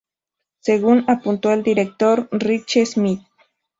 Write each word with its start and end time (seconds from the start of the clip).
Según 0.61 1.05
apuntó 1.11 1.51
el 1.51 1.61
director 1.61 2.27
Ritchie 2.31 2.87
Smyth. 2.87 3.21